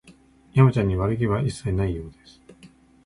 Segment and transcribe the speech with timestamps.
[0.55, 2.41] 山ちゃんに悪気は一切ないようです